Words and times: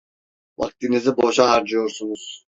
Vaktinizi 0.57 1.17
boşa 1.17 1.47
harcıyorsunuz. 1.49 2.45